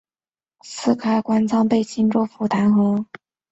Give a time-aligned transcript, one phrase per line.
[0.03, 3.05] 但随即因私开官仓被青州府弹劾。